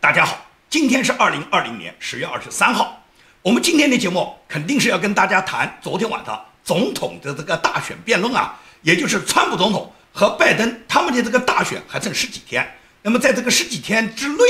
[0.00, 3.04] 大家好，今天是二零二零年十月二十三号。
[3.42, 12.66] 我们今天的节目肯定是要跟大家谈昨天晚上总统的这个大选辩论啊，也就是川普总统和拜登他们的这个大选还剩十几天。
[13.02, 14.42] 那么在这个十几天之内，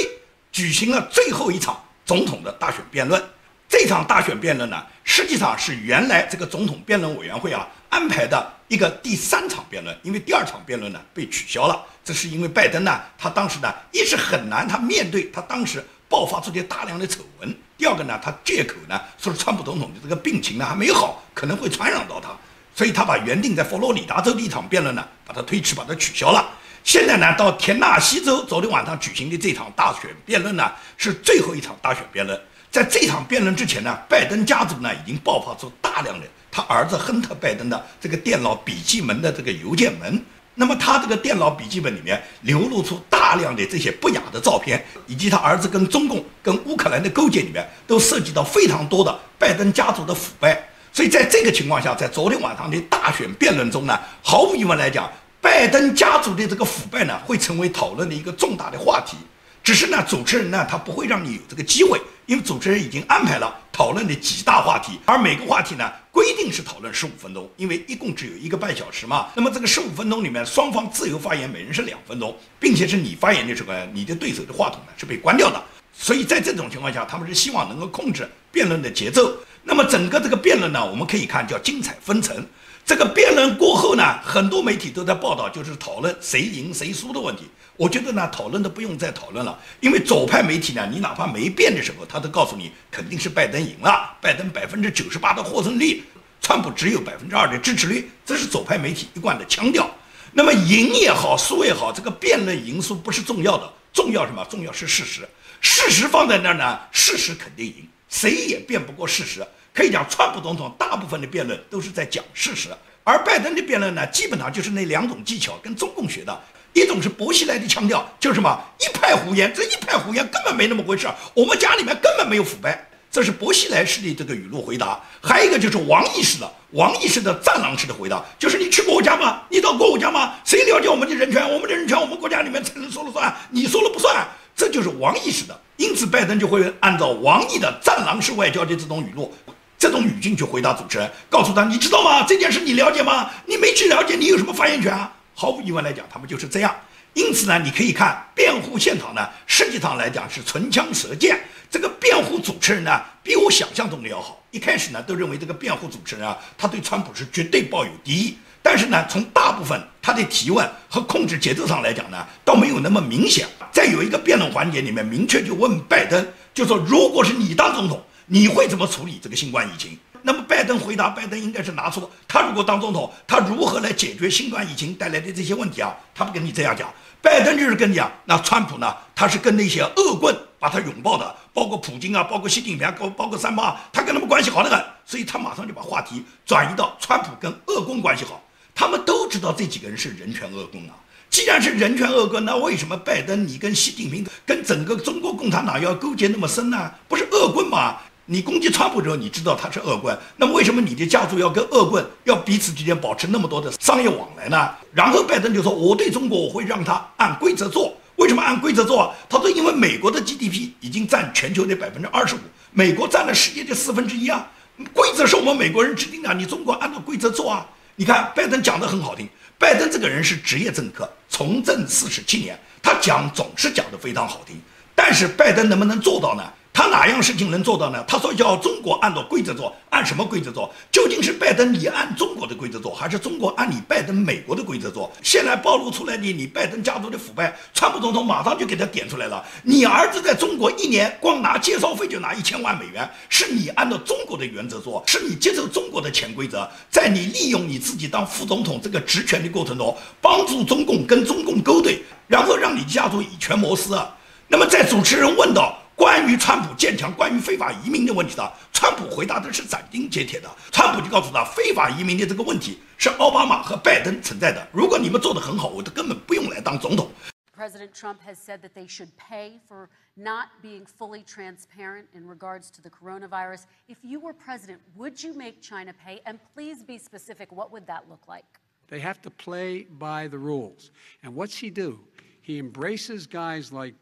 [0.52, 3.20] 举行了最后一场总统的大选辩论。
[3.68, 11.84] 这场大选辩论呢，实际上是原来这个总统辩论委员会啊安排的一个第三场辩论，因为第二场辩论呢被取消了。
[12.02, 22.30] 这是因为拜登呢，他当时呢一是很难，他面对他当时爆发出的大量的丑闻；第二个呢，他借口呢说是川普总统的这个病情呢还没好，可能会传染到他，
[22.74, 26.48] 所以他把原定在佛罗里达州的一场辩论呢把它推迟，把它取消了。
[26.82, 32.40] 现在呢，到田纳西州昨天晚上举行的这场大选辩论呢是最后一场大选辩论。
[32.70, 40.24] 在这场辩论之前呢，拜登家族呢已经爆发出大量的他儿子亨特·拜登的这个电脑笔记本的这个邮件门。
[40.56, 50.68] 那么他这个电脑笔记本里面流露出大量的这些不雅的照片，以及他儿子跟中共、跟乌克兰的勾结里面都涉及到非常多的拜登家族的腐败。
[50.92, 59.16] 所以在这个情况下，在昨天晚上的大选辩论中呢，毫无疑问来讲，拜登家族的这个腐败呢会成为讨论的一个重大的话题。
[59.62, 61.98] 只是呢，主持人呢他不会让你有这个机会。
[62.26, 69.28] 因为主持人已经安排了讨论的几大话题，而每个话题呢规定是讨论十五分钟，因为一共只有一个半小时嘛。
[69.34, 75.58] 那么这个十五分钟里面，双方自由发言，每人是两分钟，并且是你发言的时候，你的对手的话筒呢是被关掉的。
[75.94, 79.34] 所以在这种情况下，他们是希望能够控制辩论的节奏。
[79.62, 82.46] 那么整个这个辩论呢，我们可以看叫精彩纷呈。
[82.84, 87.44] 这个辩论过后呢，很多媒体都在报道，就是讨论谁赢谁输的问题。
[87.80, 96.04] 我觉得呢，讨论都不用再讨论了，因为左派媒体呢，你哪怕没变的时候，他都告诉你肯定是拜登赢了，拜登百分之九十八的获胜率，
[96.42, 99.90] 川普只有百分之二的支持率，这是左派媒体一贯的腔调。
[100.34, 104.44] 那么赢也好，输也好，这个辩论赢输不是重要的，重要什么？
[104.50, 105.26] 重要是事实。
[105.62, 109.42] 事实放在那儿呢，事实肯定赢，谁也辩不过事实。
[109.72, 112.68] 可以讲，川普总统大部分的辩论都是在讲事实，
[113.04, 116.38] 而拜登的辩论呢，基本上就是那两种技巧，跟中共学的。
[116.72, 125.00] 一种是薄熙来的腔调，就是什么一派胡言，这一派胡言根本没那么回事我们家里面根本没有腐败，这是薄熙来式的这个语录回答。
[125.20, 129.42] 还有一个就是王毅式的，王毅式的战狼式的回答，就是你去过我家吗？
[129.48, 130.34] 你到过我家吗？
[130.44, 131.42] 谁了解我们的人权？
[131.42, 134.26] 我们的人权，我们国家里面才能说了算，你说了不算。
[134.54, 135.58] 这就是王毅式的。
[135.76, 139.32] 因此，拜登就会按照王毅的战狼式外交的这种语录。
[139.78, 142.22] 这种语境去回答主持人，告诉他你知道吗？
[142.28, 143.30] 这件事你了解吗？
[143.46, 145.10] 你没去了解，你有什么发言权啊？
[145.40, 146.76] 毫无疑问来讲，他们就是这样。
[147.14, 151.40] 因此呢，你可以看辩护现场呢，实际上来讲是唇枪舌剑。
[151.70, 154.38] 这个辩护主持人呢，比我想象中的要好。
[154.50, 158.36] 一开始呢，都认为这个辩护主持人啊，他对川普是绝对抱有敌意。
[158.60, 163.48] 但是呢，从大部分他的提问和控制节奏上来讲呢，倒没有那么明显。
[163.72, 168.04] 在有一个辩论环节里面，明确就问拜登，就说如果是你当总统。
[168.32, 169.98] 你会怎么处理这个新冠疫情？
[170.22, 175.94] 那么拜登回答，拜登应该是拿出他如果当总统，他如何来解决新冠疫情带来的这些问题啊？
[176.14, 176.92] 他不跟你这样讲，
[177.22, 178.94] 拜登就是跟你讲，那川普呢？
[179.14, 188.42] 他是跟那些恶棍把他拥抱的，包括普京啊，包括习近平啊，包包括三八，他跟他们关系好得很，所以他马上就把话题转移到川普跟恶棍关系好。
[188.74, 190.94] 他们都知道这几个人是人权恶棍啊。
[191.28, 196.90] 既然是人权恶棍，那为什么拜登你跟习近平跟整个中国共产党要勾结那么深呢？
[197.06, 197.98] 不是恶棍吗？
[198.32, 204.70] 你攻击川普之后，你知道他是恶棍，那么为什么你的家族要跟恶棍要彼此之间保持那么多的商业往来呢？
[204.94, 207.92] 然后拜登就说：“我对中国我会让他按规则做。
[208.14, 209.12] 为什么按规则做？
[209.28, 212.38] 他说：因为美国的 GDP 已经占全球的百分之二十五，
[212.70, 214.48] 美国占了世界的四分之一啊。
[214.94, 217.66] 规则是我们美国人制定的，你中国按照规则做啊。
[217.96, 224.54] 你看拜登讲的很好听，拜登这个人是职业政客，从政四十七年，他讲总是讲的非常好听，
[224.94, 226.44] 但是拜登能不能做到呢？”
[226.80, 228.02] 他哪样事情能做到呢？
[228.08, 230.72] 他说要中国按照规则做，按什么规则做？
[230.90, 235.12] 究竟是拜登你按中国的规则做，还是中国按你拜登美国的规则做？
[235.22, 239.44] 现在暴露出来的你拜登家族的腐败，川普总统马上就给他点出来了。
[239.62, 254.00] 你儿子在中国一年光拿介绍费就拿一千万美元，是你按照中国的原则做，是你接受中国的潜规则，在你利用你自己当副总统这个职权的过程中，帮助中共跟中共勾兑，然后让你家族以权谋私。
[254.48, 255.78] 那么在主持人问到。
[255.99, 260.49] 关于川普建墙、关于非法移民的问题上，川普回答的是斩钉截铁的。
[260.71, 264.67] 川普就告诉他，非法移民的这个问题是奥巴马和拜登存在的。
[264.71, 267.09] 如果你们做得很好，我都根本不用来当总统。
[267.57, 272.81] President Trump has said that they should pay for not being fully transparent in regards to
[272.81, 273.61] the coronavirus.
[273.87, 276.19] If you were president, would you make China pay?
[276.25, 277.53] And please be specific.
[277.53, 278.43] What would that look like?
[278.89, 280.91] They have to play by the rules.
[281.23, 282.01] And what's he do?
[282.41, 283.95] He embraces guys like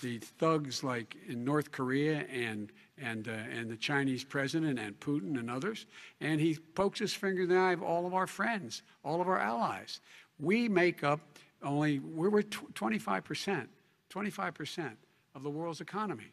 [0.00, 5.38] the thugs like in North Korea and and uh, and the Chinese president and Putin
[5.38, 5.86] and others,
[6.20, 9.28] and he pokes his finger in the eye of all of our friends, all of
[9.28, 10.00] our allies.
[10.38, 11.20] We make up
[11.62, 13.68] only we're 25 percent,
[14.10, 14.98] 25 percent
[15.34, 16.32] of the world's economy.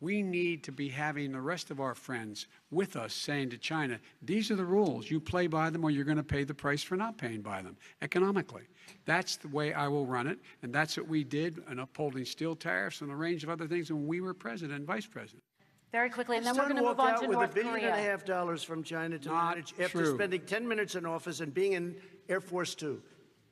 [0.00, 3.98] We need to be having the rest of our friends with us saying to China,
[4.22, 5.10] these are the rules.
[5.10, 7.62] You play by them or you're going to pay the price for not paying by
[7.62, 8.62] them economically.
[9.06, 10.38] That's the way I will run it.
[10.62, 13.90] And that's what we did in upholding steel tariffs and a range of other things
[13.90, 15.42] when we were president and vice president.
[15.90, 17.54] Very quickly, and then His we're going to move on out to with North a
[17.54, 17.92] billion Korea.
[17.94, 20.14] and a half dollars from China to Not manage after true.
[20.14, 21.96] spending 10 minutes in office and being in
[22.28, 23.02] Air Force Two.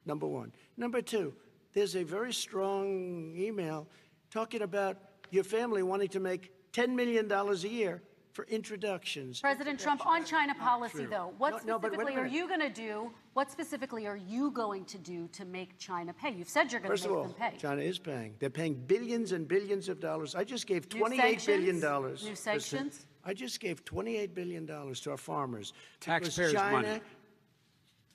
[0.04, 0.52] Number one.
[0.76, 1.32] Number two,
[1.72, 3.88] there's a very strong email
[4.31, 4.98] talking about
[5.36, 8.02] your family wanting to make $10 million a year
[8.32, 9.40] for introductions.
[9.40, 12.48] President Trump, on China policy, though, what No, no, but wait a specifically are you
[12.48, 13.10] going to do?
[13.34, 16.32] What specifically are you going to do to make China pay?
[16.32, 17.56] You've said you're going First to make all, them pay.
[17.56, 18.34] China is paying.
[18.38, 20.34] They're paying billions and billions of dollars.
[20.34, 21.38] I just gave New $28 billion.
[21.40, 21.80] sanctions?
[21.82, 22.22] dollars.
[22.24, 23.06] New Listen, sanctions?
[23.24, 25.72] I just gave $28 billion to our farmers.
[26.00, 27.00] Taxpayers' China, money.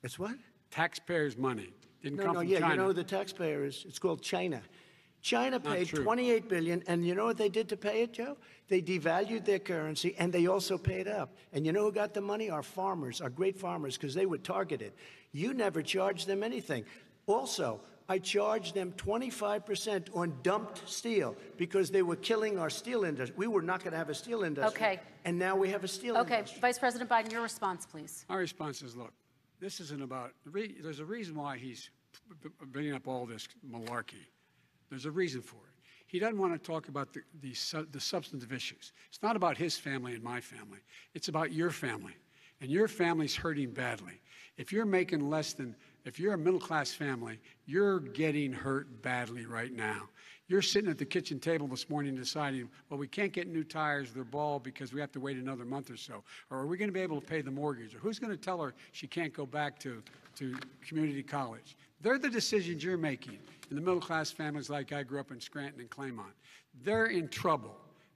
[0.04, 0.36] It's what?
[0.70, 1.70] Taxpayers' money
[2.04, 2.74] didn't No, come no, from yeah, China.
[2.74, 3.86] you know the taxpayer is?
[3.88, 4.62] It's called China.
[5.22, 6.04] China paid true.
[6.04, 8.38] 28 billion, and you know what they did to pay it, Joe?
[8.70, 11.36] They devalued their currency, and they also paid up.
[11.54, 12.50] And you know who got the money?
[12.50, 14.94] Our farmers, our great farmers, because they were targeted.
[15.32, 16.86] You never charged them anything.
[17.28, 23.36] Also, I charged them 25% on dumped steel because they were killing our steel industry.
[23.38, 24.76] We were not going to have a steel industry.
[24.76, 25.00] Okay.
[25.24, 26.58] And now we have a steel Okay, industry.
[26.58, 26.62] Okay.
[26.62, 28.26] Vice President Biden, your response, please.
[28.28, 29.14] My response is, look,
[29.60, 30.34] this isn't about.
[30.46, 31.90] There's a reason why he's
[32.28, 34.26] b- b- bringing up all this malarkey.
[34.92, 35.72] There's a reason for it.
[36.06, 37.56] He doesn't want to talk about the, the,
[37.92, 38.92] the substantive issues.
[39.08, 40.80] It's not about his family and my family.
[41.14, 42.14] It's about your family.
[42.60, 44.22] And your family's hurting badly.
[44.58, 45.74] If you're making less than,
[46.04, 50.10] if you're a middle class family, you're getting hurt badly right now.
[50.50, 54.12] You're sitting at the kitchen table this morning deciding, well, we can't get new tires,
[54.12, 56.24] they're bald because we have to wait another month or so.
[56.50, 57.96] Or are we going to be able to pay the mortgage?
[57.96, 60.04] Or who's going to tell her she can't go back to,
[60.36, 61.78] to community college?
[62.02, 63.40] They're the decisions you're making
[63.70, 66.34] in the middle class families like I grew up in Scranton and Claymont.
[66.84, 67.76] They're in trouble.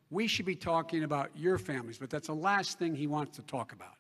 [0.09, 3.43] We should be talking about your families, but that's the last thing he wants to
[3.43, 3.95] talk about.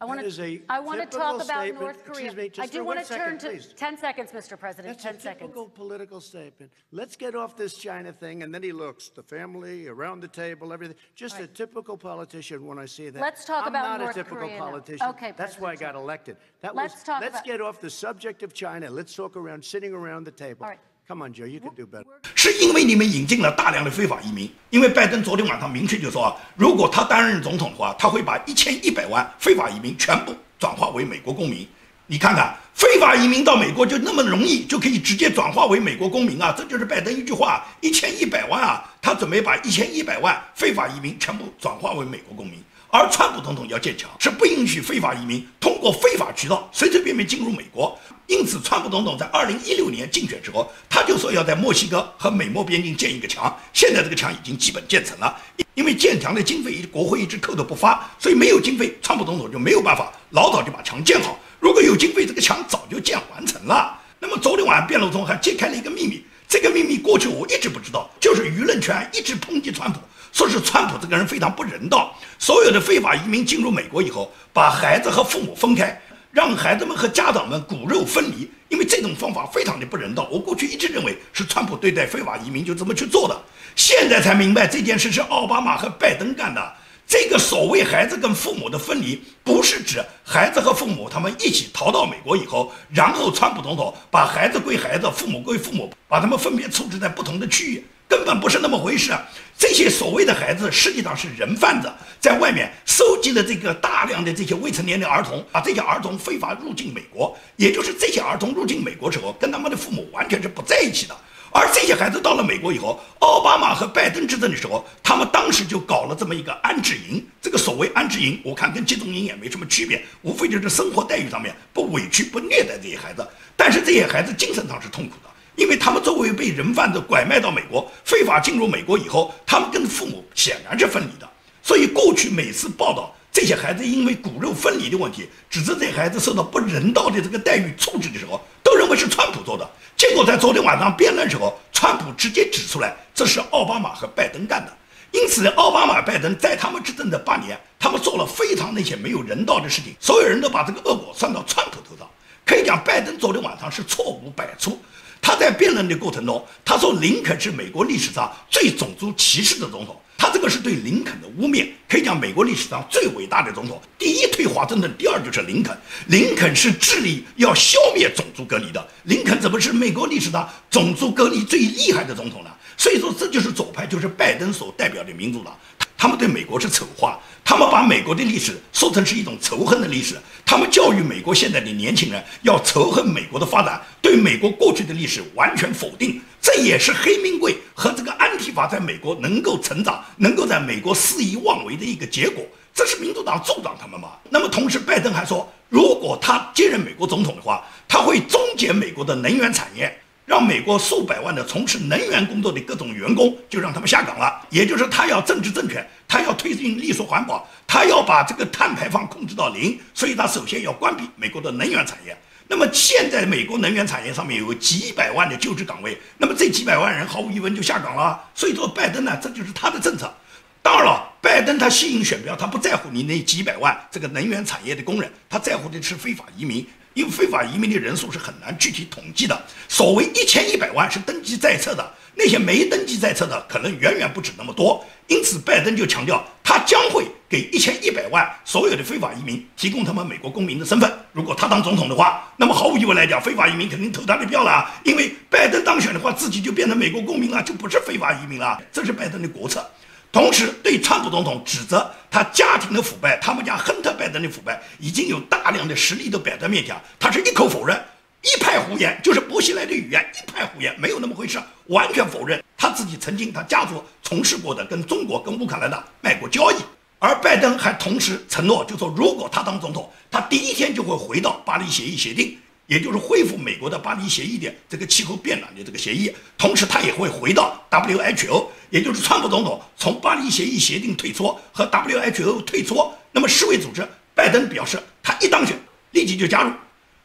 [0.00, 0.62] I want That is a to.
[0.68, 1.74] I want to talk about.
[1.74, 2.26] North Korea.
[2.26, 3.74] Excuse me, just I do want to second, turn to please.
[3.76, 4.56] 10 seconds, Mr.
[4.56, 4.86] President.
[4.94, 5.40] That's 10 a seconds.
[5.40, 6.70] typical political statement.
[6.92, 10.72] Let's get off this China thing, and then he looks the family around the table,
[10.72, 10.96] everything.
[11.16, 13.20] Just a typical politician when I see that.
[13.20, 14.64] Let's talk I'm about not North a typical Korea now.
[14.66, 15.06] politician.
[15.08, 16.36] Okay, that's why I got elected.
[16.60, 17.02] That Let's was.
[17.02, 18.88] talk let's about- get off the subject of China.
[18.90, 20.62] Let's talk around sitting around the table.
[20.62, 20.78] All right.
[21.08, 22.04] Come on, Joe, you can do better.
[22.34, 24.52] 是因为你们引进了大量的非法移民。
[24.68, 31.66] 因为拜登昨天晚上明确就说啊，如果他担任总统的话，他会把一千一百万非法移民全部转化为美国公民。
[32.08, 36.54] 你看看，非法移民到美国就那么容易就可以直接转化为美国公民啊！
[36.54, 42.62] 这就是拜登一句话：一千一百万啊，他准备把一千一百万非法移民全部转化为美国公民。
[42.90, 47.98] 而川普总统要建墙，是不允许非法移民通过非法渠道随随便便进入美国。
[48.26, 53.54] 因此，川普总统在二零一六年竞选时候，他就说要在墨西哥和美墨边境建一个墙。
[53.72, 55.34] 现在这个墙已经基本建成了，
[55.74, 61.38] 因为建墙的经费国会一直扣着不发，所以没有经费，川普总统就没有办法老早就把墙建好。
[61.60, 63.98] 如果有经费，这个墙早就建完成了。
[64.18, 69.98] 那么昨天晚上辩论中还揭开了一个秘密，这个秘密过去我一直不知道，就是舆论圈一直抨击川普，
[70.32, 72.14] 说是川普这个人非常不人道。
[72.38, 80.28] 所有的非法移民进入美国以后，把孩子和父母分开，让孩子们和家长们骨肉分离，因为这种方法非常的不人道。
[80.30, 83.36] 我过去一直认为是川普对待非法移民就这么去做的，
[83.74, 86.74] 现在才明白这件事是奥巴马和拜登干的。
[87.08, 99.14] 这个所谓孩子跟父母的分离，不是指孩子和父母他们一起逃到美国以后，然后川普总统把孩子归孩子，父母归父母，把他们分别处置在不同的区域，根本不是那么回事。
[99.56, 111.16] 这些所谓的孩子实际上是人贩子，在外面收集了这个大量的这些未成年的儿童，把这些儿童非法入境美国，也就是这些儿童入境美国之后，跟他们的父母完全是不在一起的。
[111.50, 117.24] 而这些孩子到了美国以后，奥巴马和拜登执政的时候，他们当时就搞了这么一个安置营。
[117.40, 123.26] 这个所谓安置营，我看跟集中营也没什么区别，无非就是生活待遇上面不委屈、不虐待这些孩子。
[123.56, 131.28] 但是这些孩子精神上是痛苦的，因为他们作为被人贩子拐卖到美国，非法进入美国以后，他们跟父母显然是分离的。
[131.62, 139.68] 所以过去每次报道这些孩子因为骨肉分离的问题，指责这孩子受到不人道的这个待遇处置的时候，都认为是川普做的。
[139.98, 144.72] 结果在昨天晚上辩论时候，川普直接指出来，这是奥巴马和拜登干的。
[145.10, 152.08] 因此，奥巴马、拜登在他们执政的八年，他们做了非常那些没有人道的事情，所有人都把这个恶果算到川普头上。
[152.46, 154.80] 可以讲，拜登昨天晚上是错误百出。
[155.20, 160.00] 他在辩论的过程中，他说林肯是美国历史上最种族歧视的总统。
[160.32, 165.76] 这个是对林肯的污蔑，可以讲美国历史上最伟大的总统，第一退华盛顿，第二就是林肯。
[166.06, 168.88] 林肯是致力要消灭种族隔离的。
[169.04, 172.50] 林肯怎么是美国历史上种族隔离最厉害的总统呢？
[172.76, 175.56] 所以说，这就是左派，就是拜登所代表的民主党。
[175.98, 186.22] 他们对美国是丑化，他们把美国的历史说成是一种仇恨的历史，他们教育美国现在的年轻人要仇恨美国的发展，对美国过去的历史完全否定。
[186.40, 192.46] 这也是黑名贵和这个安提法在美国能够成长，能够在美国肆意妄为的一个结果。
[192.72, 194.10] 这是民主党助长他们吗？
[194.30, 200.00] 那么同时，拜登还说，如果他接任美国总统的话，他会终结美国的能源产业。
[200.28, 212.14] 让美国数百万的从事能源工作的各种员工就让他们下岗了，也就是他要政治正确，他要推进绿色环保，他要把这个碳排放控制到零，所以他首先要关闭美国的能源产业。
[212.46, 218.22] 那么现在美国能源产业上面有几百万的就职岗位，那么这几百万人毫无疑问就下岗了。
[218.34, 220.12] 所以说拜登呢，这就是他的政策。
[220.60, 226.66] 当然了，拜登他吸引选票，他不在乎你那几百万这个能源产业的工人，他在乎的是非法移民。
[226.94, 234.84] 因为非法移民的人数是很难具体统计的，所谓一千一百万是登记在册的，那些没登记在册的可能远远不止那么多。
[235.06, 240.92] 因此，拜登就强调，他将会给一千一百万所有的非法移民提供他们美国公民的身份。
[241.12, 248.60] 如果他当总统的话，那么毫无疑问来讲，非法移民肯定投他的票了，因为拜登当选的话，自己就变成美国公民了，就不是非法移民了。
[248.70, 249.66] 这是拜登的国策。
[250.10, 257.78] 同时，对川普总统指责他家庭的腐败，他们家亨特·拜登的腐败，已经有大量的实例都摆在面前，他是一口否认，
[258.22, 266.56] 一派胡言，就是薄熙来的语言，一派胡言，没有那么回事，完全否认他自己曾经他家族从事过的跟中国、跟乌克兰的卖国交易。
[266.98, 272.36] 而拜登还同时承诺，就说如果他当总统，他第一天就会回到巴黎协议协定。
[272.68, 282.76] 也就是恢复美国的巴黎协议的这个气候变暖的这个协议，同时他也会回到 WHO，也就是川普总统从巴黎协议协定退出和 WHO 退出。
[283.10, 285.58] 那么世卫组织，拜登表示他一当选
[285.92, 286.52] 立即就加入。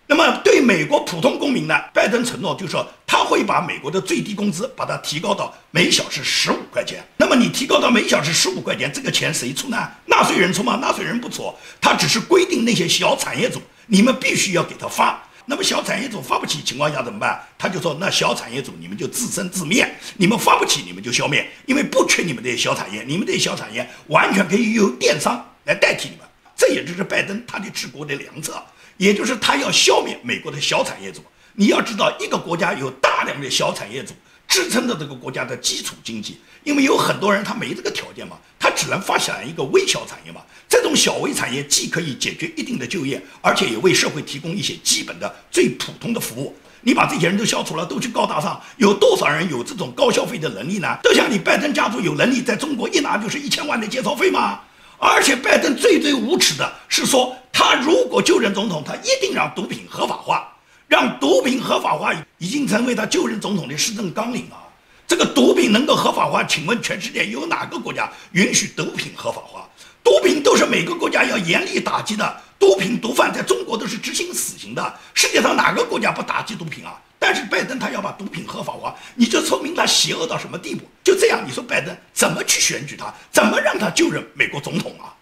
[0.05, 7.01] 那么对美国普通公民呢，拜登承诺就是说他会把美国的最低工资把它提高到每小时十五块钱。
[7.15, 9.77] 那么你提高到每小时十五块钱，这个钱谁出呢？
[10.07, 10.75] 纳税人出吗？
[10.81, 15.23] 纳税人不出，他只是规定那些小产业组，你们必须要给他发。
[15.45, 17.41] 那么小产业组发不起情况下怎么办？
[17.57, 26.25] 他就说：那小产业组你们就自生自灭，你们发不起你们就消灭，因为不缺你们这些小产业，你们这些小产业完全可以由电商来代替你们。
[26.55, 28.63] 这也就是拜登他的治国的良策，
[28.97, 31.21] 也就是他要消灭美国的小产业组。
[31.53, 34.13] 你要知道，一个国家有大量的小产业组。
[34.45, 38.37] 支撑着这个国家的基础经济，因为有很多人他没这个条件嘛，
[38.83, 40.41] 只能发展一个微小产业嘛。
[40.67, 46.53] 这种小微产业既可以解决一定的就业，而且也为社会提供一些基本的最普通的服务。
[46.81, 50.97] 你把这些人都消除了，都去高大上，有多少人有这种高消费的能力呢？
[51.01, 54.59] 都像你拜登家族有能力，在中国一拿就是一千万的介绍费吗？
[54.97, 60.49] 而且拜登最最无耻的是说，他如果就任总统，他一定让毒品合法化。
[60.85, 64.57] 让毒品合法化已经成为他就任总统的施政纲领了。
[65.13, 69.69] 这个毒品能够合法化，请问全世界有哪个国家允许毒品合法化？
[70.03, 72.41] 毒品都是每个国家要严厉打击的。
[72.57, 74.99] 毒品毒贩在中国都是执行死刑的。
[75.13, 76.99] 世界上哪个国家不打击毒品啊？
[77.19, 80.81] 但是拜登他要把毒品合法化，你就说明他邪恶到什么地步？
[81.03, 83.13] 就这样，你说拜登怎么去选举他？
[83.31, 85.13] 怎么让他就任美国总统啊？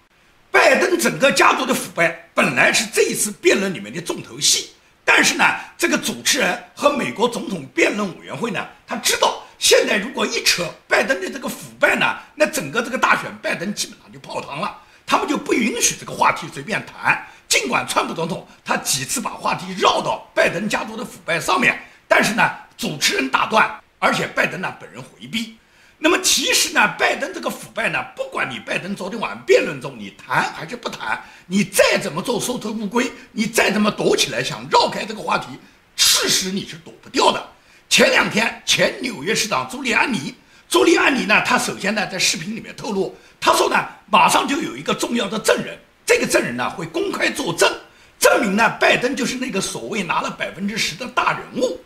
[0.52, 4.70] 拜登整个家族的腐败本来是这一次辩论里面的重头戏。
[5.04, 5.44] 但是呢，
[5.78, 14.76] 这个主持人和美国总统辩论委员会呢，他知道现在如果一扯拜登的这个腐败呢，那整个这个大选拜登基本上就泡汤了。
[15.06, 17.24] 他们就不允许这个话题随便谈。
[17.48, 25.56] 尽管川普总统他几次把话题绕到拜登家族的腐败上面，但是呢，主持人打断，而且拜登呢本人回避。
[26.00, 35.50] 那么其实呢，拜登这个腐败呢，不管你拜登昨天晚上辩论中你谈还是不谈，你再怎么做缩头乌龟，你再怎么躲起来想绕开这个话题，
[35.96, 37.48] 事实你是躲不掉的。
[37.91, 40.35] 前两天前纽约市长朱利安尼，
[40.69, 43.77] 朱利安尼呢，他首先呢在视频里面透露，他说呢，
[44.11, 47.73] 马上就有一个重要的证人，这个证人呢会公开作证，
[48.19, 51.79] 证明呢拜登就是那个所谓拿了百分之十的大人物。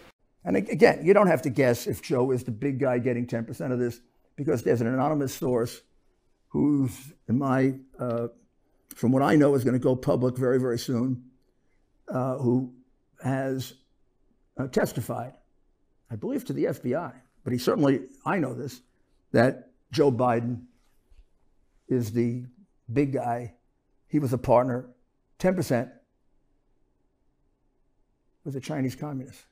[0.42, 3.72] And again, you don't have to guess if Joe is the big guy getting 10%
[3.72, 4.00] of this
[4.36, 5.82] because there's an anonymous source
[6.48, 6.90] who's,
[7.28, 8.28] in my, uh,
[8.96, 11.24] from what I know, is going to go public very, very soon,
[12.08, 12.72] uh, who
[13.22, 13.74] has
[14.58, 15.34] uh, testified,
[16.10, 17.12] I believe, to the FBI,
[17.44, 18.80] but he certainly, I know this,
[19.32, 20.66] that Joe Biden
[21.88, 22.46] is the
[22.92, 23.54] big guy.
[24.08, 24.86] He was a partner,
[25.38, 25.88] 10%
[28.44, 29.44] with the Chinese communists.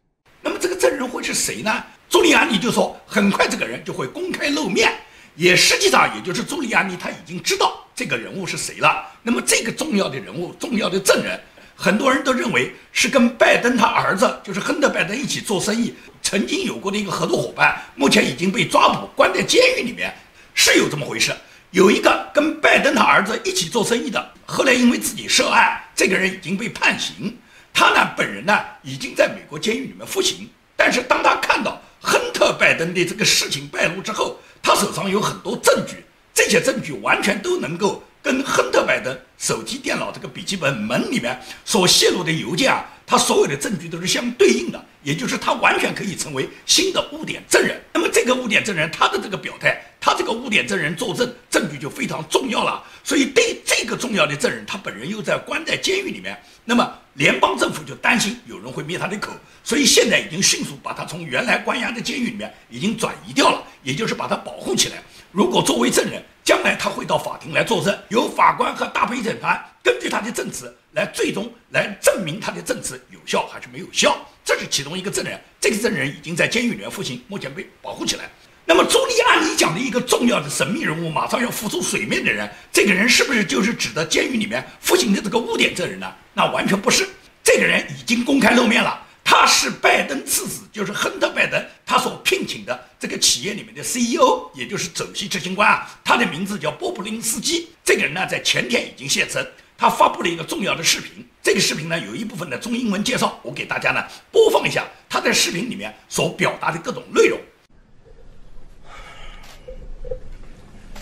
[0.98, 1.70] 人会是谁呢？
[2.08, 4.92] 朱利安尼就说，很快这个人就会公开露面，
[5.36, 9.06] 也实际上也就是朱利安尼他已经知道这个人物是谁了。
[9.22, 11.40] 那么这个重要的人物、重要的证人，
[11.75, 20.13] 很多人都认为是跟拜登他儿子，就是亨特·拜登一起做生意，曾经有过的一个合作伙伴，目前已经被抓捕关在监狱里面，
[20.53, 21.33] 是有这么回事。
[21.71, 27.35] 有一个跟拜登他儿子一起做生意的，后来因为自己涉案，这个人已经被判刑。
[27.73, 30.47] 他呢，本人呢，已经在美国监狱里面服刑。
[30.75, 47.79] 但是当他看到亨特·拜登的这个事情败露之后，他手上有很多证据，这些证据完全都能够跟亨特·拜登手提电脑这个笔记本门里面所泄露的邮件啊，他所有的证据都是相对应的，也就是他完全可以成为新的污点证人。
[47.93, 49.79] 那么这个污点证人他的这个表态。
[50.05, 52.83] 他这个污点证人作证，证据就非常重要了。
[53.05, 59.31] 所以对这个重要的证人，他本人又在关在监狱里面，那么联邦政府就担心有人会灭他的口，
[59.63, 65.01] 所以现在已经迅速把他从原来关押的监狱里面已经转移掉了，也就是把他保护起来。
[65.31, 74.17] 如果作为证人，将来他会到法庭来作证，由法官和大陪审团根据他的证词来最终来证明他的证词有效还是没有效。
[74.45, 78.29] 这是其中一个证人，这个证人已经在监狱里面服刑，目前被保护起来。
[78.65, 86.13] 那么，朱莉安里讲的一个重要的神秘人物，马上要浮出水面的人，这个人是不是就是指的监狱里面服刑的这个污点证人呢？
[86.33, 87.07] 那完全不是，
[87.43, 97.69] 这个人已经公开露面了，他是拜登次子，就是亨特·拜登他所聘请的这个企业里面的 CEO，也就是首席执行官啊，他的名字叫波普林斯基。
[97.83, 99.45] 这个人呢，在前天已经现身，
[99.77, 107.39] 他发布了一个重要的视频，这个视频呢，有一部分的中英文介绍，我给大家呢播放一下他在视频里面所表达的各种内容。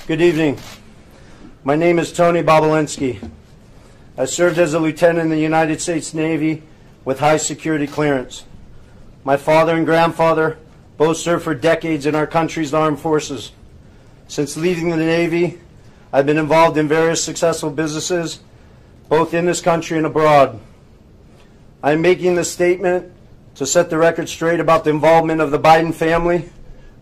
[0.07, 0.57] Good evening.
[1.63, 3.17] My name is Tony Bobolinski.
[4.17, 6.61] I served as a lieutenant in the United States Navy
[7.05, 8.45] with high security clearance.
[9.23, 10.57] My father and grandfather
[10.97, 13.51] both served for decades in our country's armed forces.
[14.27, 15.59] Since leaving the Navy,
[16.13, 18.39] I've been involved in various successful businesses,
[19.09, 20.59] both in this country and abroad.
[21.83, 23.11] I'm making this statement
[23.55, 26.49] to set the record straight about the involvement of the Biden family,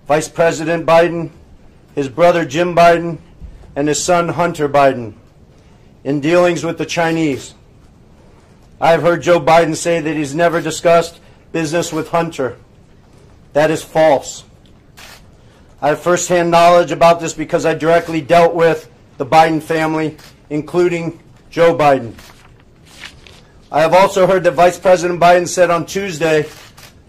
[0.08, 1.32] Vice President Biden,
[1.93, 3.19] his brother Jim Biden,
[3.76, 5.13] and his son Hunter Biden
[6.04, 7.54] in dealings with the Chinese.
[8.82, 11.20] I've heard Joe Biden say that he's never discussed
[11.52, 12.58] business with Hunter.
[13.54, 14.46] That is false.
[15.82, 20.18] I have firsthand knowledge about this because I directly dealt with the Biden family,
[20.50, 22.13] including Joe Biden.
[23.72, 26.48] I have also heard that Vice President Biden said on Tuesday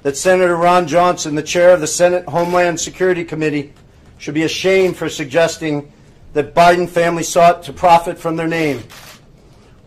[0.03, 3.73] that Senator Ron Johnson, the chair of the Senate Homeland Security Committee,
[4.19, 5.93] should be ashamed for suggesting
[6.33, 8.83] that Biden family sought to profit from their name.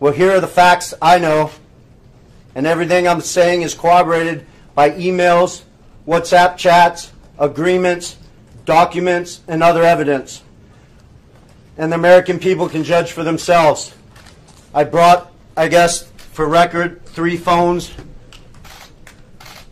[0.00, 1.50] Well, here are the facts I know,
[2.54, 5.62] and everything I'm saying is corroborated by emails,
[6.06, 8.16] WhatsApp chats, agreements,
[8.64, 10.42] documents, and other evidence.
[11.76, 13.94] And the American people can judge for themselves.
[14.72, 17.92] I brought, I guess, for record, three phones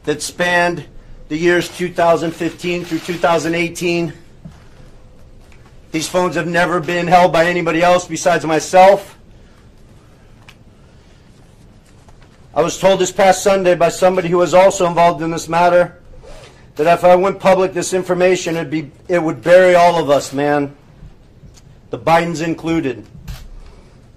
[0.05, 0.87] that spanned
[1.29, 4.13] the years 2015 through 2018
[5.93, 9.19] these phones have never been held by anybody else besides myself.
[12.55, 15.99] I was told this past Sunday by somebody who was also involved in this matter
[16.77, 20.35] that if I went public this information, it'd be, it would bury all of us,
[20.35, 20.77] man.
[21.91, 23.07] The Bidens included.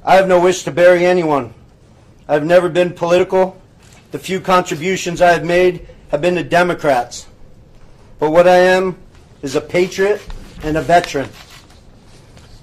[0.04, 1.54] I have no wish to bury anyone.
[2.28, 3.62] I've never been political.
[4.12, 7.28] The few contributions I have made have been to Democrats.
[8.20, 8.98] But what I am
[9.42, 10.22] is a patriot
[10.64, 11.30] and a veteran.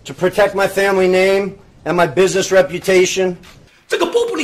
[0.05, 3.39] to protect my family name and my business reputation。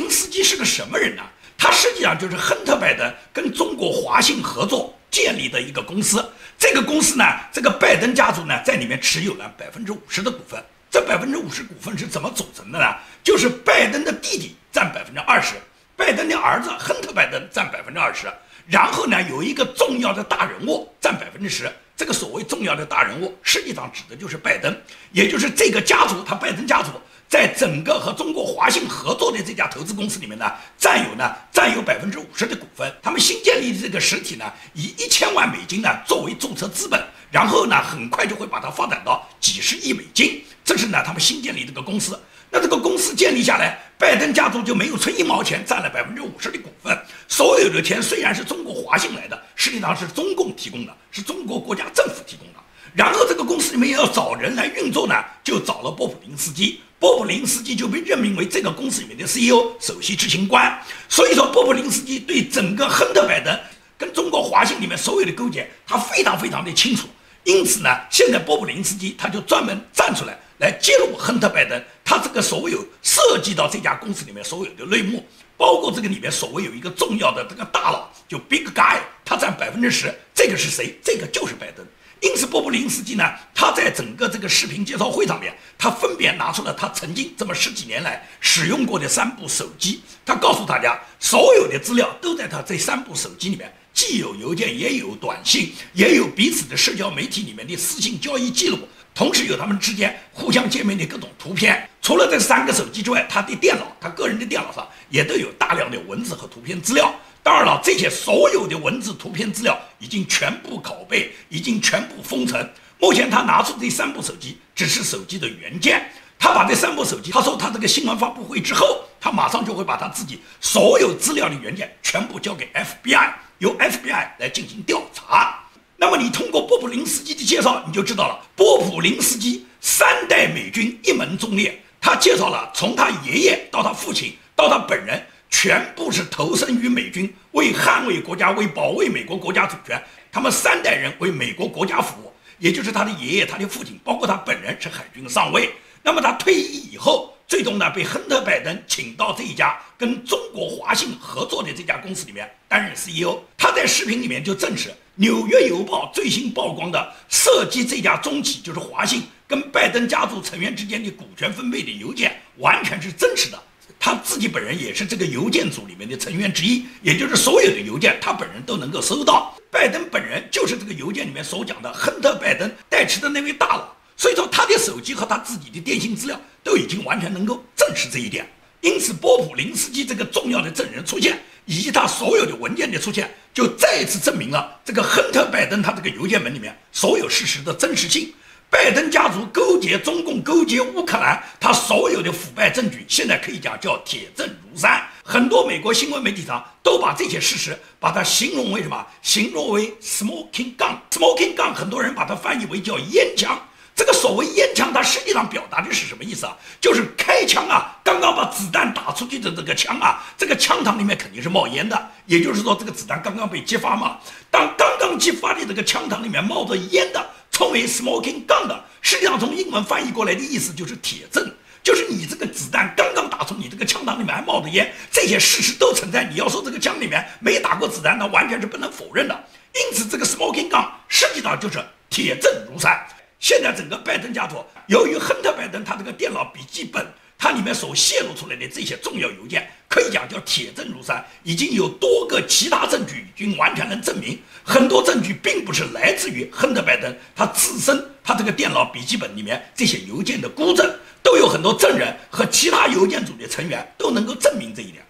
[0.09, 1.23] 这个波布林斯基是个什么人呢？
[1.59, 6.25] 他实际上就是亨特·拜登跟中国华信合作建立的一个公司。
[6.59, 10.63] 这个公司呢，这个拜登家族呢，在里面持有了百分之五十的股份。
[10.91, 12.87] 这百分之五十股份是怎么组成的呢？
[13.23, 15.55] 就是拜登的弟弟占百分之二十，
[15.97, 18.27] 拜登的儿子亨特·拜登占百分之二十，
[18.67, 21.71] 然后呢，有一个重要的大人物占百分之十。
[21.95, 24.75] 这个所谓重要的大人物，实际上指的就是拜登，
[25.11, 26.91] 也就是这个家族，他拜登家族
[27.29, 32.91] 在整个和中国华信合作的这家投资公司里面呢，占有呢占有百分之五十的股份。
[33.03, 36.99] 他们新建立的这个实体呢，以一千万美金呢作为注册资本，
[37.31, 40.43] 然后呢很快就会把它发展到几十亿美金。
[40.65, 42.19] 这是呢他们新建立这个公司。
[42.51, 46.99] 那这个公司建立下来，拜登家族就没有存一毛钱，占了百分之五十的股份。
[47.29, 52.55] 所有的钱虽然是中国华信来的，实际上是中共提供的，是中国国家政府提供的。
[52.95, 55.15] 然后这个公司里面要找人来运作呢，
[55.45, 56.81] 就找了波普林斯基。
[56.99, 60.77] 波普林斯基就被任命为这个公司里面的 CEO 首席执行官。
[61.09, 63.57] 所以说，波普林斯基对整个亨特拜登
[63.97, 67.07] 跟中国华信里面所有的勾结，他非常非常的清楚。
[67.45, 75.25] 因此呢，现在波普林斯基他就专门站出来来揭露亨特拜登，他这个所有涉及到这家公司里面所有的内幕，
[75.57, 80.99] 包括这个里面所谓有一个重要的这个大佬，就 Big Guy，他占百分之十，这个是谁？
[81.03, 81.87] 这个就是拜登。
[82.21, 98.79] 因此，波普林斯基呢，他在整个这个视频介绍会上面，他分别拿出了他曾经这么十几年来使用过的三部手机，他告诉大家，所有的资料都在他这三部手机里面，既有邮件，也有短信，也有彼此的社交媒体里面的私信交易记录，
[99.15, 101.89] 同时有他们之间互相见面的各种图片。
[102.03, 107.15] 除了这三个手机之外，他的电脑，他个人的电脑上也都有大量的文字和图片资料。
[107.49, 112.71] 当然了，这些所有的文字、图片资料已经全部拷贝，已经全部封存。
[112.99, 116.13] 目前他拿出这三部手机，只是手机的原件。
[116.39, 125.59] 他把这三部手机，他说他这个新闻发布会之后，他马上就会把他自己所有资料的原件全部交给 FBI，由 FBI 来进行调查。
[125.97, 131.83] 那么你通过波普林斯基的介绍，你就知道了，波普林斯基三代美军一门忠烈。
[131.99, 135.27] 他介绍了从他爷爷到他父亲到他本人。
[135.51, 140.01] 全部是投身于美军，为捍卫国家，为保卫美国国家主权。
[140.31, 145.71] 他们三代人为美国国家服务，也就是他的爷爷、他的父亲，包括他本人是海军上尉。
[146.03, 153.41] 那么他退役以后，最终呢被亨特·拜登请到这一家跟中国华信合作的这家公司里面担任 CEO。
[153.57, 163.61] 他在视频里面就证实，《纽约邮报》最新曝光的涉及这家中企就是华信跟拜登家族成员之间的股权分配的邮件，完全是真实的。
[164.01, 169.55] 他自己本人也是这个邮件组里面的成员之一，也就是所有的邮件他本人都能够收到。
[169.71, 178.49] 拜登本人就是这个邮件里面所讲的亨特·拜登代持的那位大佬，所以说他的手机和他自己的电信资料都已经完全能够证实这一点。
[178.81, 188.33] 因此，波普林斯基这个重要的证人出现，以及他所有的文件的出现，就再一次证明了这个亨特·拜登他这个邮件门里面所有事实的真实性。
[188.71, 195.03] 拜登家族勾结中共、勾结乌克兰，他所有的腐败证据，现在可以讲叫铁证如山。
[195.25, 199.07] 很多美国新闻媒体上都把这些事实，把它形容为什么？
[199.23, 203.59] 形容为 smoking gun，smoking gun，很多人把它翻译为叫烟枪。
[203.97, 206.55] 这个所谓烟枪，它实际上表达的是什么意思啊？
[206.81, 214.19] 就是开枪啊，刚刚把子弹打出去的这个枪啊，这个枪膛里面肯定是冒烟的，也就是说这个子弹刚刚被激发嘛。
[214.51, 217.27] 当刚刚激发的这个枪膛里面冒着烟的。
[217.59, 226.23] 称为 smoking gun 的，实际上从英文翻译过来的意思就是铁证，就是你这个子弹刚刚打出你这个枪膛里面还冒着烟，这些事实都存在。
[226.23, 229.35] 你要说这个枪里面没打过子弹，那完全是不能否认的。
[229.75, 233.05] 因此，这个 smoking gun 实际上就是铁证如山。
[233.41, 237.05] 现在整个拜登家族，由于亨特·拜登他这个电脑笔记本。
[237.39, 255.05] 它里面所泄露出来的这些重要邮件，可以讲叫铁证如山，已经有多个其他证据已经完全能证明，很多证据并不是来自于亨特·拜登他自身，他这个电脑笔记本里面这些邮件的孤证，都有很多证人和其他邮件组的成员都能够证明这一点。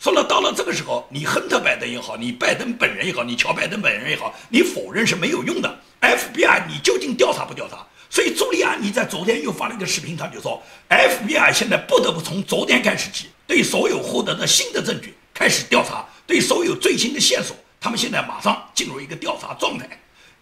[0.00, 5.78] 说了，到了这个时候，你亨特·拜登也好，你拜登本人也好，你乔拜登本人也好，你否认是没有用的。
[6.00, 7.86] FBI，你究竟调查不调查？
[8.10, 19.86] 所以，朱利安尼在昨天又发了一个视频，他就说，FBI 现在不得不从昨天开始起，对所有获得的新的证据开始调查，对所有最新的线索，他们现在马上进入一个调查状态。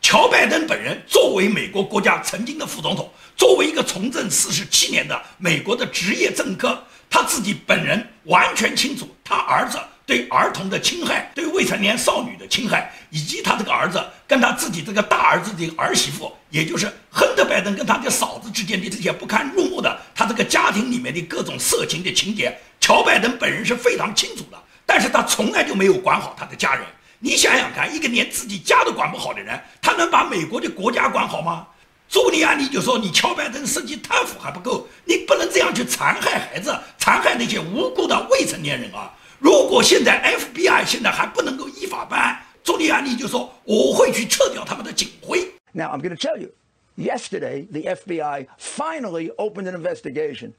[0.00, 9.78] 乔拜登本人作为美国国家曾经的副总统，作为一个从政四十七年的美国的职业政客，他自己本人完全清楚，他儿子。
[10.06, 26.84] 对儿童的侵害，对未成年少女的侵害，以及他这个儿子跟他自己这个大儿子的儿媳妇，也就是亨特·拜登跟他的嫂子之间的这些不堪入目的，他这个家庭里面的各种色情的情节，乔拜登本人是非常清楚的，但是他从来就没有管好他的家人。
[27.18, 31.66] 你想想看，一个连自己家都管不好的人，他能把美国的国家管好吗？
[32.08, 45.51] 朱利安尼就说：“你乔拜登涉及贪腐还不够，你不能这样去残害孩子，残害那些无辜的未成年人啊！”如果现在 FBI 现在还不能够依法办案，朱利安尼就说我会去撤掉他们的警徽。
[45.73, 46.51] Now I'm going to tell you,
[46.95, 50.53] yesterday the FBI finally opened an investigation.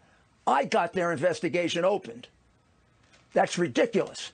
[0.44, 2.27] I got their investigation opened.
[3.33, 4.33] That's ridiculous.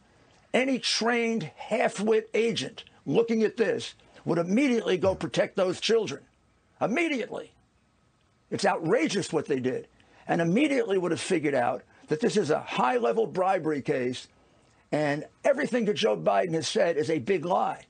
[0.55, 6.23] Any trained half-wit agent looking at this would immediately go protect those children.
[6.81, 7.53] Immediately.
[8.51, 9.89] It's outrageous what they did.
[10.27, 14.29] And immediately would have figured out that this is a high-level bribery case
[14.94, 17.88] and everything that Joe Biden has said is a big lie.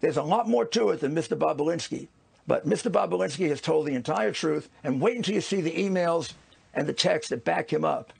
[0.00, 1.38] There's a lot more to it than Mr.
[1.38, 2.08] Bobolinsky.
[2.44, 2.90] But Mr.
[2.90, 4.68] Bobolinsky has told the entire truth.
[4.82, 6.32] And wait until you see the emails
[6.74, 8.12] and the texts that back him up.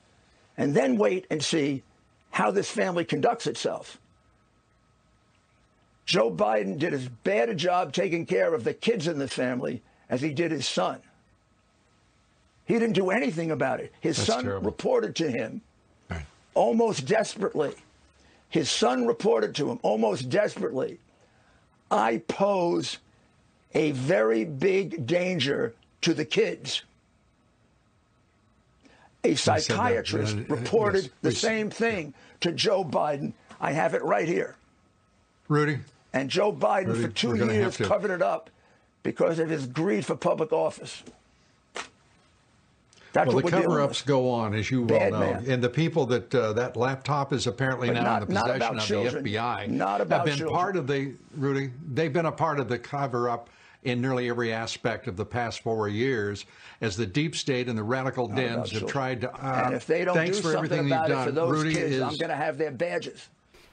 [0.56, 1.82] And then wait and see
[2.30, 3.98] how this family conducts itself.
[6.04, 9.82] Joe Biden did as bad a job taking care of the kids in the family
[10.08, 11.00] as he did his son.
[12.64, 13.92] He didn't do anything about it.
[14.00, 14.66] His That's son terrible.
[14.66, 15.62] reported to him.
[16.56, 17.74] Almost desperately.
[18.48, 20.98] His son reported to him almost desperately
[21.90, 22.98] I pose
[23.74, 26.82] a very big danger to the kids.
[29.24, 33.32] A said that, psychiatrist uh, reported yes, the same thing to Joe Biden.
[33.60, 34.56] I have it right here.
[35.48, 35.78] Rudy,
[36.12, 38.50] And Joe Biden, Rudy, for 2 we're gonna have years, covered it up
[39.02, 41.02] because of his greed for public office.
[43.15, 44.07] That's well, what the we're dealing cover-ups with.
[44.07, 45.45] go on, as you well Bad know, man.
[45.49, 48.43] and the people that uh, that laptop is apparently But now not- in the not
[48.45, 49.23] possession about of children.
[49.25, 49.67] the FBI.
[49.69, 50.55] Not about have been children.
[50.57, 51.71] part of the Rudy.
[51.93, 53.49] They've been a part of the cover-up
[53.83, 56.45] in nearly every aspect of the past four years,
[56.81, 58.89] as the deep state and the radical about dens have children.
[58.89, 59.33] tried to.
[59.33, 61.35] Uh, and if they don't do thanks for something everything about you've it for done,
[61.35, 62.01] those Rudy kids, is.
[62.01, 63.27] I'm going to have their badges.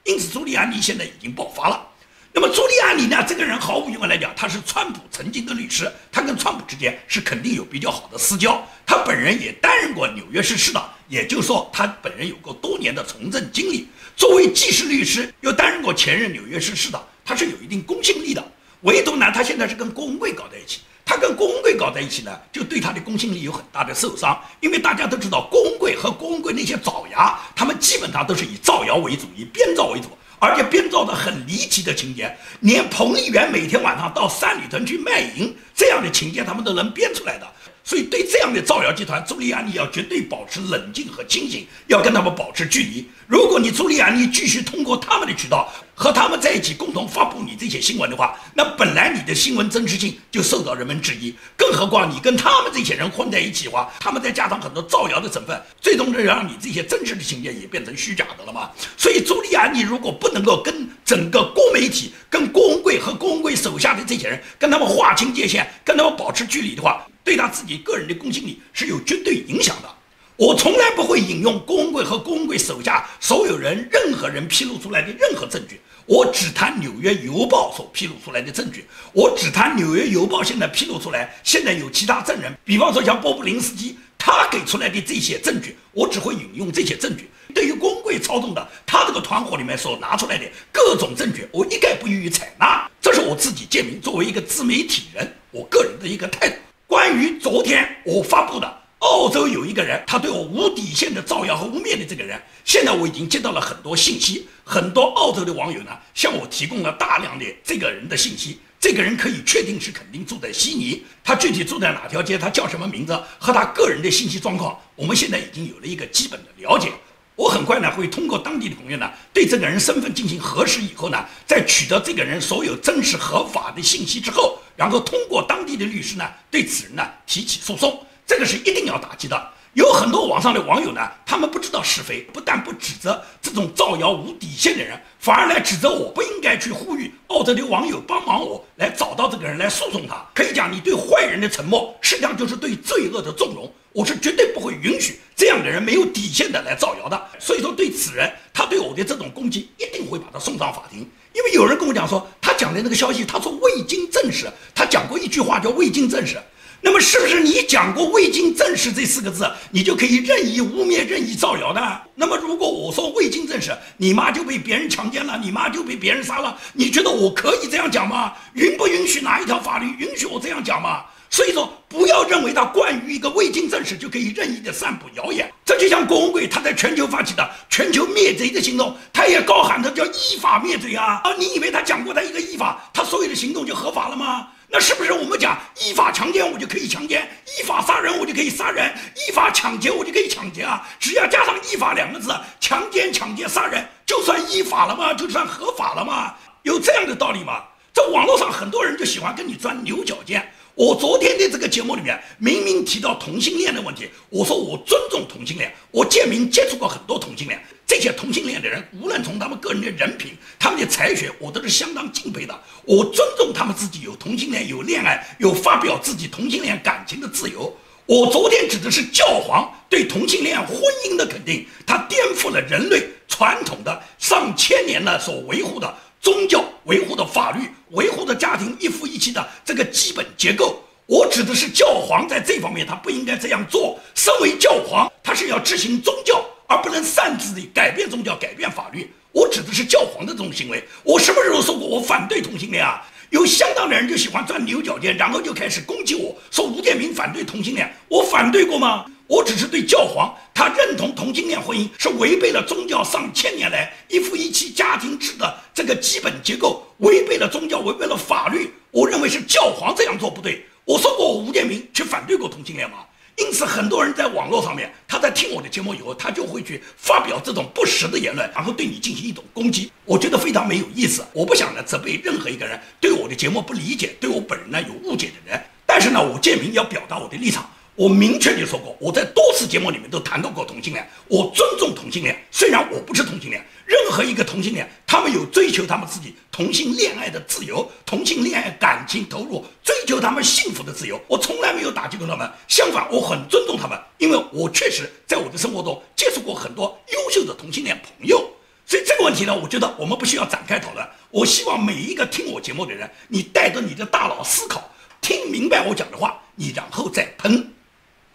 [0.05, 1.87] 因此，朱利安尼现在已经爆发了。
[2.36, 3.24] 那么，朱利安尼呢？
[3.24, 8.60] 这个人毫无疑问来讲，他是川普曾经的律师，他跟川普之间是肯定有比较好的私交。
[8.84, 13.86] 他本人也担任过纽约市市长，也就是说，他本人有过多年的从政经历。
[14.16, 18.44] 作为既是律师，又担任过前任纽约市市长，他是有一定公信力的。
[18.80, 20.80] 唯独呢，他现在是跟郭文贵搞在一起。
[21.04, 30.08] 他跟郭文贵搞在一起呢，就对他的公信力有很大的受伤，因为大家都知道，郭文贵和郭文贵那些爪牙，他们基本上都是以造谣为主，以编造为主，
[30.44, 37.46] 而且编造的很离奇的情节，连彭丽媛每天晚上到三里屯去卖淫这样的情节，他们都能编出来的。
[37.82, 43.08] 所以，对这样的造谣集团，朱利安尼要绝对保持冷静和清醒，要跟他们保持距离。
[43.26, 58.70] 如果你朱利安尼继续通过他们的渠道和他们在一起共同发布你这些新闻的话，那本来你的新闻真实性就受到人们质疑，更何况你跟他们这些人混在一起的话，他们再加上很多造谣的成分，最终就让你这些真实的情节也变成虚假的了嘛。
[58.96, 69.88] 所以，朱利安尼如果不能够跟整个公媒体、跟郭文贵和郭文贵手下的这些人跟他们划清界限，跟他们保持距离的话，对他自己个人的公信力是有绝对影响的。
[70.36, 87.30] 我从来不会引用郭文贵和郭文贵手下所有人、任何人披露出来的任何证据，我只谈《纽约邮报》所披露出来的证据，我只谈《纽约邮报》现在披露出来，现在有其他证人，比方说像波布林斯基，他给出来的这些证据，我只会引用这些证据。
[87.54, 92.90] 对于郭文贵操纵的他这个团伙里面所拿出来的各种证据，我一概不予以采纳。
[93.00, 96.56] 这是我自己建明作为一个自媒体人，我个人的一个态度。
[96.88, 98.83] 关于昨天我发布的。
[99.04, 108.58] 澳洲有一个人，他对我无底线的造谣和污蔑的这个人，现在我已经接到了很多信息，很多澳洲的网友呢向我提供了大量的这个人的信息。
[108.80, 116.90] 这个人可以确定是肯定住在悉尼，他具体住在哪条街，他叫什么名字和他个人的信息状况，我们现在已经有了一个基本的了解。
[117.36, 128.00] 我很快呢会通过当地的朋友呢对这个人身份进行核实以后呢，在取得这个人所有真实合法的信息之后，然后通过当地的律师呢对此人呢提起诉讼。
[128.26, 129.50] 这个是一定要打击的。
[129.74, 140.24] 有很多网上的网友呢，他们不知道是非，不但不指责这种造谣无底线的人，反而来指责我不应该去呼吁澳洲的网友帮忙我来找到这个人来诉讼他。
[140.32, 143.68] 可以讲，你对坏人的沉默，实际上就是对罪恶的纵容。
[143.92, 147.20] 我是绝对不会允许这样的人没有底线的来造谣的。
[147.40, 151.00] 所以说，对此人，他对我的这种攻击，一定会把他送上法庭。
[151.32, 156.40] 因为有人跟我讲说，他讲的那个消息，他说未经证实，他讲过一句话叫未经证实。
[156.86, 161.98] 那么是不是你讲过“未经证实”这四个字，你就可以任意污蔑、任意造谣呢？
[162.14, 168.34] 那么如果我说未经证实，你妈就被别人强奸了，你妈就被别人杀了，你觉得我可以这样讲吗？
[168.52, 171.04] 允不允许哪一条法律允许我这样讲吗？
[171.30, 175.50] 所以说，不要认为他关于一个未经证实就可以任意的散布谣言。
[175.64, 181.22] 这就像郭文贵他在全球发起的全球灭贼的行动，他也高喊他叫依法灭贼啊！
[181.24, 184.48] 啊，你以为他讲过他一个依法，他所有的行动就合法了吗？
[184.74, 190.84] 那是不是我们讲依法强奸我就可以强奸，依法杀人我就可以杀人，依法抢劫我就可以抢劫啊？
[190.98, 195.14] 只要加上“依法”两个字，强奸、抢劫、杀人就算依法了吗？
[195.14, 196.34] 就算合法了吗？
[196.64, 197.62] 有这样的道理吗？
[197.92, 200.44] 在网络上很多人就喜欢跟你钻牛角尖。
[200.76, 212.60] 我昨天的这个节目里面明明提到同性恋的问题，我说我尊重同性恋，我建明接触过很多同性恋，这些同性恋的人，无论从他们个人的人品、他们的才学，我都是相当敬佩的。
[212.84, 217.72] 我尊重他们自己有同性恋、有恋爱、有发表自己同性恋感情的自由。
[218.06, 225.96] 我昨天指的是教皇对同性恋婚姻的肯定，他颠覆了人类传统的上千年的所维护的。
[226.24, 234.00] 宗教维护的法律，维护的家庭一夫一妻的这个基本结构，我指的是教皇在这方面他不应该这样做。
[234.14, 239.12] 身为教皇，他是要执行宗教，而不能擅自的改变宗教、改变法律。
[239.32, 240.82] 我指的是教皇的这种行为。
[241.02, 243.06] 我什么时候说过我反对同性恋啊？
[243.28, 249.04] 有相当的人就喜欢钻牛角尖，然后就开始攻击我说吴建民反对同性恋，我反对过吗？
[249.26, 258.72] 我只是对教皇他认同同性恋婚姻是违背了宗教上千年来一夫一妻家庭制的这个基本结构，违背了宗教，违背了法律。
[258.90, 260.64] 我认为是教皇这样做不对。
[260.84, 262.98] 我说过我吴建民去反对过同性恋吗？
[263.36, 269.90] 因此，很多人在网络上面，他在听我的节目以后，他就会去发表这种不实的言论，然后对你进行一种攻击。
[270.04, 271.24] 我觉得非常没有意思。
[271.32, 275.60] 我不想呢责备任何一个人对我的节目不理解，对我本人呢有误解的人。
[275.84, 277.68] 但是呢，我建明要表达我的立场。
[277.96, 281.08] 我明确地说过，我在多次节目里面都谈到过同性恋。
[281.28, 283.64] 我尊重同性恋，虽然我不是同性恋。
[283.86, 291.20] 任何一个同性恋，他们有追求他们自己同性恋爱的自由，同性恋爱感情投入，追求他们幸福的自由。
[291.28, 298.38] 我从来没有打击过他们，相反，我很尊重他们，因为我确实在我的生活中接触过很多优秀的同性恋朋友。
[298.86, 301.06] 所以这个问题呢，我觉得我们不需要展开讨论。
[301.30, 307.73] 我希望每一个听我节目的人，你带着你的大脑思考，听明白我讲的话，你然后再喷。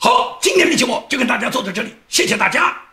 [0.02, 2.89] 好，今天的节目就跟大家做到这里，谢谢大家。